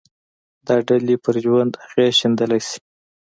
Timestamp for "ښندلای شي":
2.19-2.79